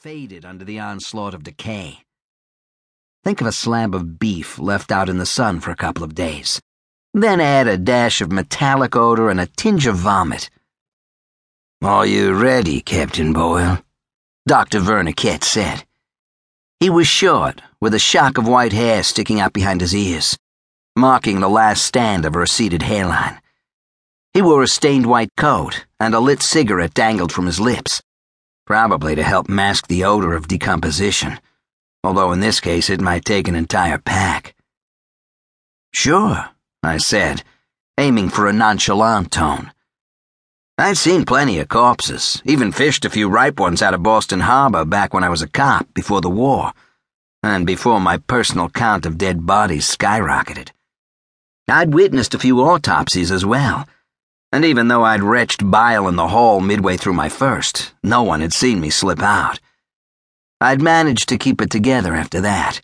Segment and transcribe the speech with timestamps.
[0.00, 1.98] faded under the onslaught of decay.
[3.22, 6.14] Think of a slab of beef left out in the sun for a couple of
[6.14, 6.58] days.
[7.12, 10.48] Then add a dash of metallic odor and a tinge of vomit.
[11.82, 13.80] Are you ready, Captain Boyle?
[14.48, 14.80] Dr.
[14.80, 15.84] Verniket said.
[16.78, 20.38] He was short, with a shock of white hair sticking out behind his ears,
[20.96, 23.38] marking the last stand of a receded hairline.
[24.32, 28.00] He wore a stained white coat, and a lit cigarette dangled from his lips,
[28.70, 31.40] probably to help mask the odor of decomposition,
[32.04, 34.54] although in this case it might take an entire pack.
[35.92, 36.48] Sure,
[36.80, 37.42] I said,
[37.98, 39.72] aiming for a nonchalant tone.
[40.78, 44.84] I've seen plenty of corpses, even fished a few ripe ones out of Boston Harbor
[44.84, 46.72] back when I was a cop before the war,
[47.42, 50.70] and before my personal count of dead bodies skyrocketed.
[51.66, 53.88] I'd witnessed a few autopsies as well
[54.52, 58.40] and even though I'd retched bile in the hall midway through my first, no one
[58.40, 59.60] had seen me slip out.
[60.60, 62.80] I'd managed to keep it together after that.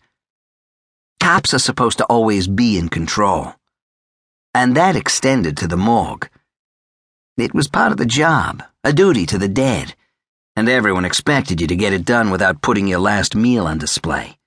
[1.19, 3.53] Cops are supposed to always be in control.
[4.53, 6.29] And that extended to the morgue.
[7.37, 9.93] It was part of the job, a duty to the dead,
[10.55, 14.37] and everyone expected you to get it done without putting your last meal on display.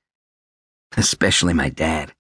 [0.97, 2.13] Especially my dad.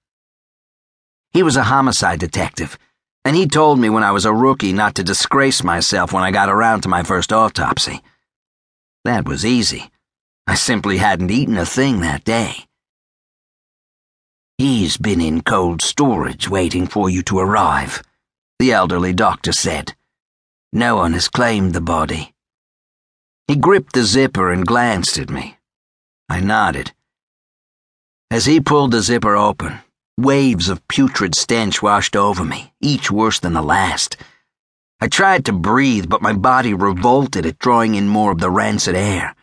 [1.32, 2.78] He was a homicide detective
[3.24, 6.30] and he told me when I was a rookie not to disgrace myself when I
[6.30, 8.00] got around to my first autopsy.
[9.04, 9.90] That was easy.
[10.46, 12.66] I simply hadn't eaten a thing that day.
[14.58, 18.02] He's been in cold storage waiting for you to arrive,
[18.58, 19.94] the elderly doctor said.
[20.72, 22.32] No one has claimed the body.
[23.48, 25.56] He gripped the zipper and glanced at me.
[26.28, 26.92] I nodded.
[28.30, 29.80] As he pulled the zipper open,
[30.19, 34.16] Waves of putrid stench washed over me, each worse than the last.
[35.00, 38.94] I tried to breathe, but my body revolted at drawing in more of the rancid
[38.94, 39.34] air.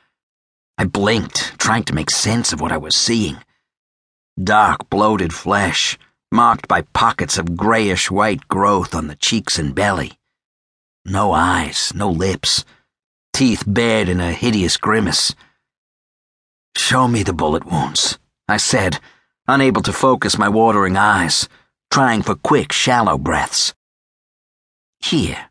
[0.78, 3.38] I blinked, trying to make sense of what I was seeing.
[4.42, 5.98] Dark, bloated flesh,
[6.32, 10.20] marked by pockets of grayish white growth on the cheeks and belly.
[11.05, 12.66] No eyes, no lips,
[13.34, 15.34] teeth bared in a hideous grimace.
[16.76, 18.99] Show me the bullet wounds, I said
[19.48, 21.48] unable to focus my watering eyes,
[21.92, 23.74] trying for quick, shallow breaths.
[25.00, 25.50] Here,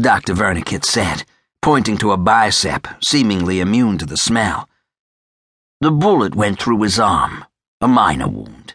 [0.00, 0.34] Dr.
[0.34, 1.24] Verniket said,
[1.62, 4.68] pointing to a bicep seemingly immune to the smell.
[5.80, 7.44] The bullet went through his arm,
[7.80, 8.74] a minor wound.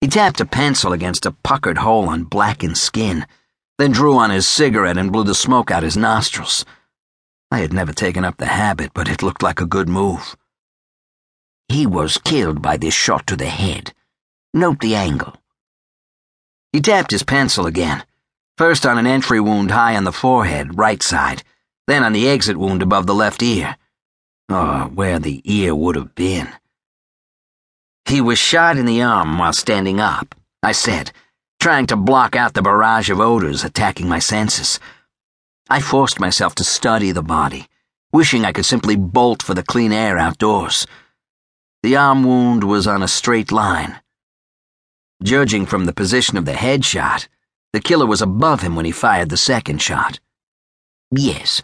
[0.00, 3.26] He tapped a pencil against a puckered hole on blackened skin,
[3.78, 6.64] then drew on his cigarette and blew the smoke out his nostrils.
[7.50, 10.36] I had never taken up the habit, but it looked like a good move.
[11.68, 13.92] He was killed by this shot to the head.
[14.54, 15.36] Note the angle.
[16.72, 18.04] He tapped his pencil again,
[18.56, 21.42] first on an entry wound high on the forehead, right side,
[21.86, 23.76] then on the exit wound above the left ear.
[24.50, 26.48] Or where the ear would have been.
[28.06, 31.12] He was shot in the arm while standing up, I said,
[31.60, 34.80] trying to block out the barrage of odors attacking my senses.
[35.68, 37.68] I forced myself to study the body,
[38.10, 40.86] wishing I could simply bolt for the clean air outdoors.
[41.88, 43.98] The arm wound was on a straight line.
[45.22, 47.28] Judging from the position of the headshot,
[47.72, 50.20] the killer was above him when he fired the second shot.
[51.10, 51.62] Yes,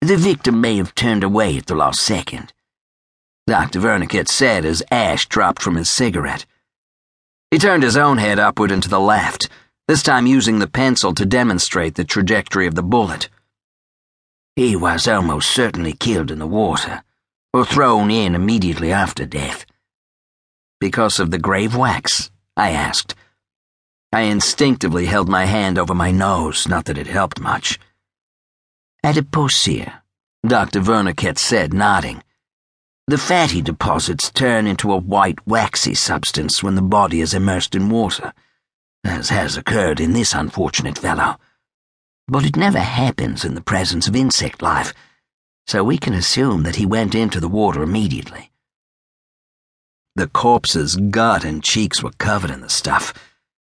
[0.00, 2.54] the victim may have turned away at the last second.
[3.46, 3.80] Dr.
[3.80, 6.46] Verniket said as ash dropped from his cigarette.
[7.50, 9.50] He turned his own head upward and to the left,
[9.86, 13.28] this time using the pencil to demonstrate the trajectory of the bullet.
[14.56, 17.02] He was almost certainly killed in the water
[17.52, 19.64] or thrown in immediately after death.
[20.80, 22.30] Because of the grave wax?
[22.56, 23.14] I asked.
[24.12, 27.78] I instinctively held my hand over my nose, not that it helped much.
[29.04, 30.02] Adipocere,
[30.46, 30.80] Dr.
[30.80, 32.22] Verniket said, nodding.
[33.06, 37.88] The fatty deposits turn into a white, waxy substance when the body is immersed in
[37.88, 38.34] water,
[39.04, 41.36] as has occurred in this unfortunate fellow.
[42.26, 44.92] But it never happens in the presence of insect life
[45.68, 48.50] so we can assume that he went into the water immediately.
[50.16, 53.12] The corpse's gut and cheeks were covered in the stuff,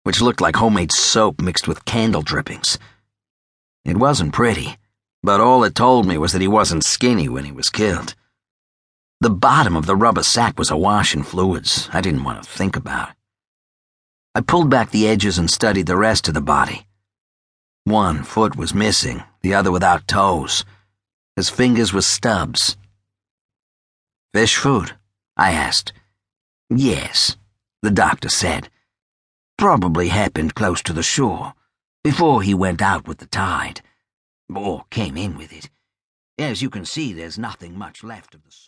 [0.04, 2.78] which looked like homemade soap mixed with candle drippings.
[3.86, 4.78] It wasn't pretty,
[5.24, 8.14] but all it told me was that he wasn't skinny when he was killed.
[9.20, 12.76] The bottom of the rubber sack was awash in fluids I didn't want to think
[12.76, 13.10] about.
[14.36, 16.86] I pulled back the edges and studied the rest of the body.
[17.86, 20.64] One foot was missing, the other without toes.
[21.40, 22.76] His fingers were stubs.
[24.34, 24.98] Fish food?
[25.38, 25.94] I asked.
[26.70, 27.38] Yes,
[27.82, 28.70] the doctor said.
[29.58, 31.54] Probably happened close to the shore,
[32.04, 33.80] before he went out with the tide,
[34.54, 35.70] or came in with it.
[36.38, 38.52] As you can see, there's nothing much left of the